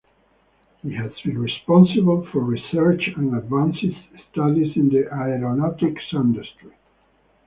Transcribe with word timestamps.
He 0.81 0.95
has 0.95 1.11
been 1.23 1.37
responsible 1.37 2.25
for 2.31 2.39
research 2.39 3.07
and 3.15 3.35
advanced 3.37 3.85
studies 4.31 4.75
in 4.75 4.89
the 4.89 5.03
aeronautics 5.13 6.05
industry. 6.11 6.71